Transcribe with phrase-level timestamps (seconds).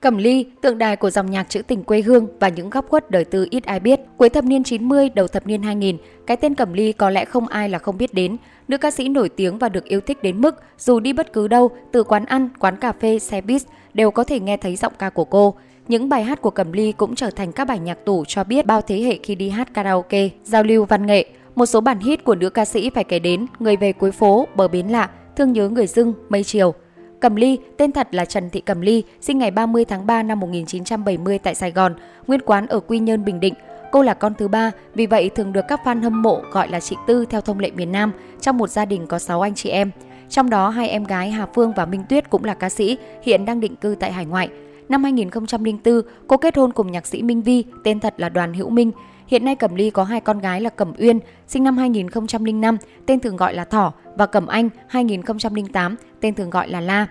[0.00, 3.10] Cẩm Ly, tượng đài của dòng nhạc trữ tình quê hương và những góc khuất
[3.10, 4.00] đời tư ít ai biết.
[4.16, 7.48] Cuối thập niên 90, đầu thập niên 2000, cái tên Cẩm Ly có lẽ không
[7.48, 8.36] ai là không biết đến.
[8.68, 11.48] Nữ ca sĩ nổi tiếng và được yêu thích đến mức dù đi bất cứ
[11.48, 13.62] đâu, từ quán ăn, quán cà phê, xe buýt
[13.94, 15.54] đều có thể nghe thấy giọng ca của cô.
[15.88, 18.66] Những bài hát của Cẩm Ly cũng trở thành các bài nhạc tủ cho biết
[18.66, 21.26] bao thế hệ khi đi hát karaoke, giao lưu văn nghệ.
[21.54, 24.48] Một số bản hit của nữ ca sĩ phải kể đến Người về cuối phố,
[24.54, 26.74] Bờ bến lạ, Thương nhớ người dưng, Mây chiều.
[27.20, 30.40] Cẩm Ly, tên thật là Trần Thị Cẩm Ly, sinh ngày 30 tháng 3 năm
[30.40, 31.94] 1970 tại Sài Gòn,
[32.26, 33.54] nguyên quán ở Quy Nhơn, Bình Định.
[33.92, 36.80] Cô là con thứ ba, vì vậy thường được các fan hâm mộ gọi là
[36.80, 39.70] chị Tư theo thông lệ miền Nam, trong một gia đình có 6 anh chị
[39.70, 39.90] em.
[40.28, 43.44] Trong đó hai em gái Hà Phương và Minh Tuyết cũng là ca sĩ, hiện
[43.44, 44.48] đang định cư tại hải ngoại.
[44.88, 48.70] Năm 2004, cô kết hôn cùng nhạc sĩ Minh Vi, tên thật là Đoàn Hữu
[48.70, 48.92] Minh.
[49.26, 53.20] Hiện nay Cẩm Ly có hai con gái là Cẩm Uyên, sinh năm 2005, tên
[53.20, 57.06] thường gọi là Thỏ, và Cẩm Anh, 2008, tên thường gọi là La.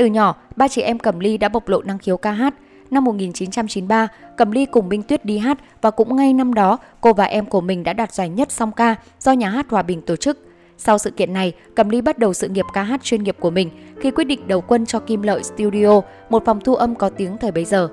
[0.00, 2.54] Từ nhỏ, ba chị em Cẩm Ly đã bộc lộ năng khiếu ca hát.
[2.90, 7.12] Năm 1993, Cẩm Ly cùng Minh Tuyết đi hát và cũng ngay năm đó, cô
[7.12, 10.02] và em của mình đã đạt giải nhất song ca do nhà hát Hòa Bình
[10.02, 10.38] tổ chức.
[10.78, 13.50] Sau sự kiện này, Cẩm Ly bắt đầu sự nghiệp ca hát chuyên nghiệp của
[13.50, 13.70] mình
[14.00, 17.36] khi quyết định đầu quân cho Kim Lợi Studio, một phòng thu âm có tiếng
[17.36, 17.88] thời bấy giờ.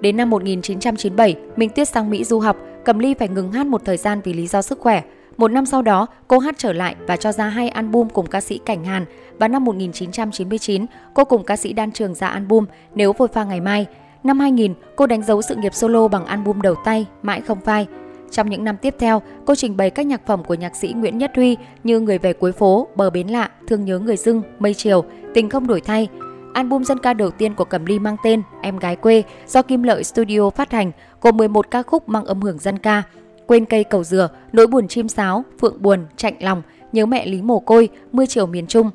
[0.00, 3.82] Đến năm 1997, Minh Tuyết sang Mỹ du học, Cẩm Ly phải ngừng hát một
[3.84, 5.02] thời gian vì lý do sức khỏe.
[5.36, 8.40] Một năm sau đó, cô hát trở lại và cho ra hai album cùng ca
[8.40, 9.04] sĩ Cảnh Hàn
[9.38, 13.60] và năm 1999, cô cùng ca sĩ Đan Trường ra album Nếu vội pha ngày
[13.60, 13.86] mai.
[14.24, 17.86] Năm 2000, cô đánh dấu sự nghiệp solo bằng album đầu tay Mãi không phai.
[18.30, 21.18] Trong những năm tiếp theo, cô trình bày các nhạc phẩm của nhạc sĩ Nguyễn
[21.18, 24.74] Nhất Huy như Người về cuối phố, Bờ bến lạ, Thương nhớ người dưng, Mây
[24.74, 26.08] chiều, Tình không đổi thay.
[26.54, 29.82] Album dân ca đầu tiên của Cẩm Ly mang tên Em gái quê do Kim
[29.82, 33.02] Lợi Studio phát hành, gồm 11 ca khúc mang âm hưởng dân ca.
[33.46, 36.62] Quên cây cầu dừa, Nỗi buồn chim sáo, Phượng buồn, Chạnh lòng,
[36.92, 38.90] Nhớ mẹ Lý mồ côi, Mưa chiều miền Trung.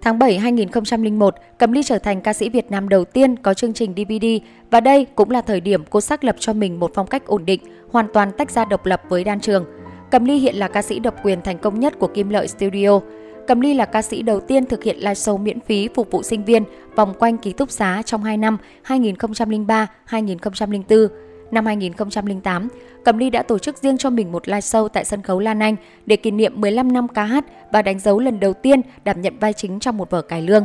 [0.00, 3.72] Tháng 7 2001, Cẩm Ly trở thành ca sĩ Việt Nam đầu tiên có chương
[3.72, 4.26] trình DVD
[4.70, 7.44] và đây cũng là thời điểm cô xác lập cho mình một phong cách ổn
[7.44, 9.64] định, hoàn toàn tách ra độc lập với đan trường.
[10.10, 13.00] Cẩm Ly hiện là ca sĩ độc quyền thành công nhất của Kim Lợi Studio.
[13.46, 16.22] Cẩm Ly là ca sĩ đầu tiên thực hiện live show miễn phí phục vụ
[16.22, 16.64] sinh viên
[16.96, 21.08] vòng quanh ký túc xá trong 2 năm 2003-2004.
[21.52, 22.68] Năm 2008,
[23.04, 25.62] Cẩm Ly đã tổ chức riêng cho mình một live show tại sân khấu Lan
[25.62, 25.76] Anh
[26.06, 29.38] để kỷ niệm 15 năm ca hát và đánh dấu lần đầu tiên đảm nhận
[29.38, 30.64] vai chính trong một vở cải lương.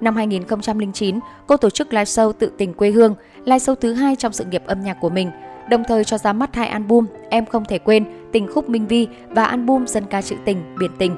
[0.00, 4.16] Năm 2009, cô tổ chức live show Tự tình quê hương, live show thứ hai
[4.16, 5.30] trong sự nghiệp âm nhạc của mình,
[5.70, 9.08] đồng thời cho ra mắt hai album Em không thể quên, Tình khúc Minh Vi
[9.28, 11.16] và album Dân ca trữ tình, Biển tình.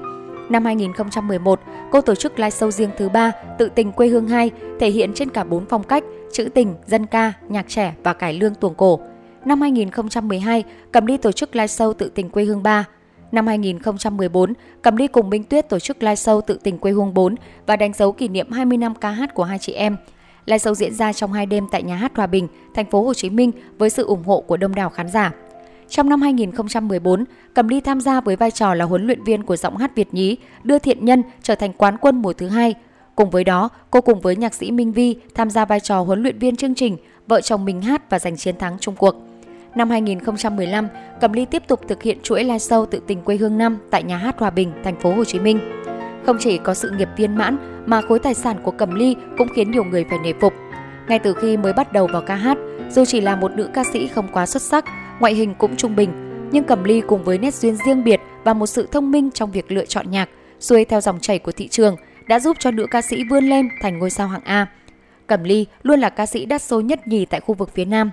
[0.51, 1.61] Năm 2011,
[1.91, 5.13] cô tổ chức live show riêng thứ ba Tự tình quê hương 2, thể hiện
[5.15, 8.75] trên cả bốn phong cách, trữ tình, dân ca, nhạc trẻ và cải lương tuồng
[8.75, 9.01] cổ.
[9.45, 12.85] Năm 2012, Cẩm Ly tổ chức live show Tự tình quê hương 3.
[13.33, 14.53] Năm 2014,
[14.83, 17.35] Cẩm Ly cùng Minh Tuyết tổ chức live show Tự tình quê hương 4
[17.67, 19.97] và đánh dấu kỷ niệm 20 năm ca hát của hai chị em.
[20.47, 23.15] Live show diễn ra trong hai đêm tại nhà hát Hòa Bình, thành phố Hồ
[23.15, 25.33] Chí Minh với sự ủng hộ của đông đảo khán giả.
[25.89, 27.25] Trong năm 2014,
[27.55, 30.15] Cẩm Ly tham gia với vai trò là huấn luyện viên của giọng hát Việt
[30.15, 32.75] nhí, đưa Thiện Nhân trở thành quán quân mùa thứ hai.
[33.15, 36.23] Cùng với đó, cô cùng với nhạc sĩ Minh Vi tham gia vai trò huấn
[36.23, 36.97] luyện viên chương trình
[37.27, 39.30] Vợ chồng mình hát và giành chiến thắng chung cuộc.
[39.75, 40.89] Năm 2015,
[41.21, 44.03] Cẩm Ly tiếp tục thực hiện chuỗi live show tự tình quê hương năm tại
[44.03, 45.61] nhà hát Hòa Bình, thành phố Hồ Chí Minh.
[46.27, 49.49] Không chỉ có sự nghiệp viên mãn mà khối tài sản của Cẩm Ly cũng
[49.55, 50.53] khiến nhiều người phải nể phục.
[51.09, 52.59] Ngay từ khi mới bắt đầu vào ca hát,
[52.91, 54.85] dù chỉ là một nữ ca sĩ không quá xuất sắc,
[55.21, 56.11] ngoại hình cũng trung bình,
[56.53, 59.51] nhưng Cẩm Ly cùng với nét duyên riêng biệt và một sự thông minh trong
[59.51, 60.29] việc lựa chọn nhạc,
[60.61, 63.69] xuôi theo dòng chảy của thị trường đã giúp cho nữ ca sĩ vươn lên
[63.83, 64.67] thành ngôi sao hạng A.
[65.27, 68.11] Cẩm Ly luôn là ca sĩ đắt số nhất nhì tại khu vực phía Nam.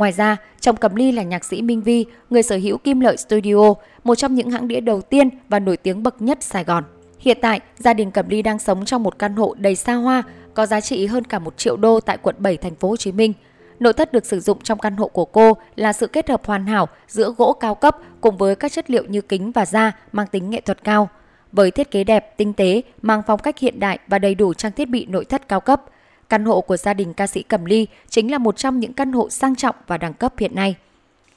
[0.00, 3.16] Ngoài ra, chồng Cẩm Ly là nhạc sĩ Minh Vi, người sở hữu Kim Lợi
[3.16, 3.74] Studio,
[4.04, 6.84] một trong những hãng đĩa đầu tiên và nổi tiếng bậc nhất Sài Gòn.
[7.18, 10.22] Hiện tại, gia đình Cẩm Ly đang sống trong một căn hộ đầy xa hoa,
[10.54, 13.12] có giá trị hơn cả một triệu đô tại quận 7 thành phố Hồ Chí
[13.12, 13.32] Minh.
[13.80, 16.66] Nội thất được sử dụng trong căn hộ của cô là sự kết hợp hoàn
[16.66, 20.26] hảo giữa gỗ cao cấp cùng với các chất liệu như kính và da mang
[20.26, 21.08] tính nghệ thuật cao.
[21.52, 24.72] Với thiết kế đẹp, tinh tế, mang phong cách hiện đại và đầy đủ trang
[24.72, 25.82] thiết bị nội thất cao cấp,
[26.30, 29.12] căn hộ của gia đình ca sĩ Cẩm Ly chính là một trong những căn
[29.12, 30.76] hộ sang trọng và đẳng cấp hiện nay.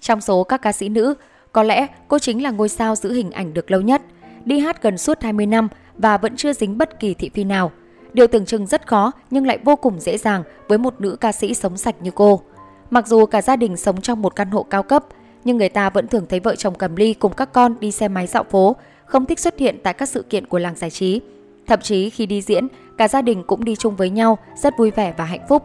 [0.02, 1.14] Trong số các ca sĩ nữ,
[1.52, 4.02] có lẽ cô chính là ngôi sao giữ hình ảnh được lâu nhất,
[4.46, 5.68] đi hát gần suốt 20 năm
[5.98, 7.72] và vẫn chưa dính bất kỳ thị phi nào–
[8.14, 11.32] Điều tưởng chừng rất khó nhưng lại vô cùng dễ dàng với một nữ ca
[11.32, 12.42] sĩ sống sạch như cô.
[12.90, 15.06] Mặc dù cả gia đình sống trong một căn hộ cao cấp,
[15.44, 18.08] nhưng người ta vẫn thường thấy vợ chồng Cầm Ly cùng các con đi xe
[18.08, 18.76] máy dạo phố,
[19.06, 21.22] không thích xuất hiện tại các sự kiện của làng giải trí.
[21.68, 22.68] Thậm chí khi đi diễn,
[22.98, 25.64] cả gia đình cũng đi chung với nhau, rất vui vẻ và hạnh phúc.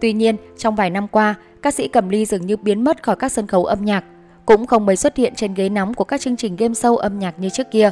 [0.00, 3.16] Tuy nhiên, trong vài năm qua, ca sĩ Cầm Ly dường như biến mất khỏi
[3.16, 4.04] các sân khấu âm nhạc,
[4.46, 7.18] cũng không mấy xuất hiện trên ghế nóng của các chương trình game show âm
[7.18, 7.90] nhạc như trước kia.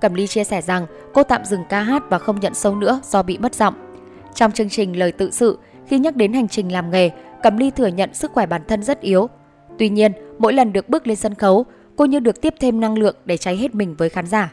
[0.00, 3.00] Cẩm Ly chia sẻ rằng cô tạm dừng ca hát và không nhận sâu nữa
[3.10, 3.74] do bị mất giọng.
[4.34, 7.10] Trong chương trình Lời tự sự, khi nhắc đến hành trình làm nghề,
[7.42, 9.28] Cẩm Ly thừa nhận sức khỏe bản thân rất yếu.
[9.78, 11.64] Tuy nhiên, mỗi lần được bước lên sân khấu,
[11.96, 14.52] cô như được tiếp thêm năng lượng để cháy hết mình với khán giả.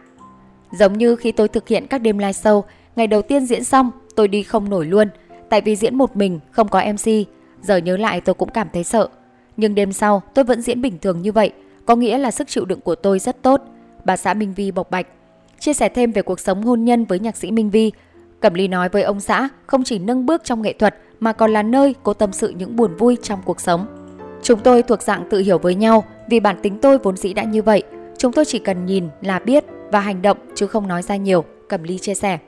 [0.72, 2.62] Giống như khi tôi thực hiện các đêm live show,
[2.98, 5.08] ngày đầu tiên diễn xong, tôi đi không nổi luôn,
[5.50, 7.12] tại vì diễn một mình, không có MC.
[7.62, 9.08] Giờ nhớ lại tôi cũng cảm thấy sợ.
[9.58, 11.52] Nhưng đêm sau, tôi vẫn diễn bình thường như vậy,
[11.86, 13.62] có nghĩa là sức chịu đựng của tôi rất tốt.
[14.06, 15.08] Bà xã Minh Vi bộc bạch.
[15.60, 17.92] Chia sẻ thêm về cuộc sống hôn nhân với nhạc sĩ Minh Vi,
[18.40, 21.54] Cẩm Ly nói với ông xã không chỉ nâng bước trong nghệ thuật mà còn
[21.54, 23.86] là nơi cô tâm sự những buồn vui trong cuộc sống.
[24.42, 27.44] Chúng tôi thuộc dạng tự hiểu với nhau vì bản tính tôi vốn dĩ đã
[27.44, 27.84] như vậy.
[28.18, 31.46] Chúng tôi chỉ cần nhìn là biết và hành động chứ không nói ra nhiều,
[31.70, 32.40] Cẩm Ly chia sẻ.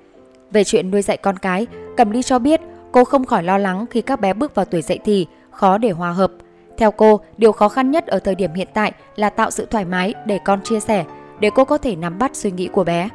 [0.51, 1.67] Về chuyện nuôi dạy con cái,
[1.97, 2.61] Cẩm Ly cho biết
[2.91, 5.91] cô không khỏi lo lắng khi các bé bước vào tuổi dậy thì, khó để
[5.91, 6.31] hòa hợp.
[6.77, 9.85] Theo cô, điều khó khăn nhất ở thời điểm hiện tại là tạo sự thoải
[9.85, 11.05] mái để con chia sẻ,
[11.39, 13.09] để cô có thể nắm bắt suy nghĩ của bé.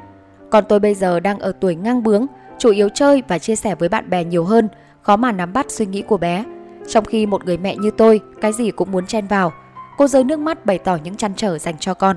[0.51, 2.27] Còn tôi bây giờ đang ở tuổi ngang bướng,
[2.59, 4.69] chủ yếu chơi và chia sẻ với bạn bè nhiều hơn,
[5.03, 6.45] khó mà nắm bắt suy nghĩ của bé.
[6.89, 9.53] Trong khi một người mẹ như tôi, cái gì cũng muốn chen vào.
[9.99, 12.17] Cô rơi nước mắt bày tỏ những chăn trở dành cho con.